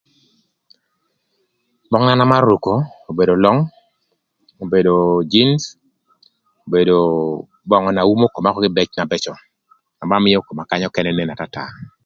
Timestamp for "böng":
1.91-2.03